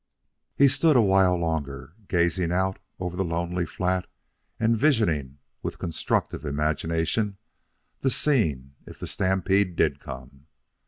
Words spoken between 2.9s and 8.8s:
over the lonely flat and visioning with constructive imagination the scene